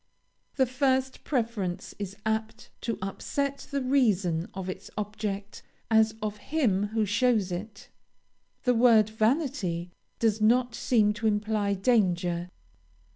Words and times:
The 0.55 0.65
first 0.65 1.23
preference 1.23 1.93
is 1.99 2.15
apt 2.25 2.71
to 2.81 2.97
upset 3.03 3.67
the 3.69 3.83
reason 3.83 4.47
of 4.55 4.67
its 4.67 4.89
object 4.97 5.61
as 5.91 6.15
of 6.23 6.37
him 6.37 6.87
who 6.87 7.05
shows 7.05 7.51
it. 7.51 7.87
The 8.63 8.73
word 8.73 9.11
vanity 9.11 9.91
does 10.17 10.41
not 10.41 10.73
seem 10.73 11.13
to 11.13 11.27
imply 11.27 11.75
danger. 11.75 12.49